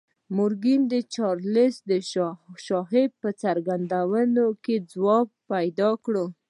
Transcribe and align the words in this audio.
مورګان 0.35 0.81
د 0.93 0.95
چارليس 1.13 1.75
شواب 2.65 3.11
په 3.21 3.29
څرګندونو 3.41 4.45
کې 4.63 4.75
ځواب 4.91 5.27
پيدا 5.49 5.89
کړ. 6.05 6.15